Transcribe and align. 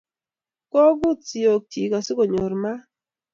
Kogut 0.71 1.19
siok 1.29 1.63
chik 1.71 1.91
asi 1.97 2.11
konyor 2.17 2.53
maat 2.61 2.81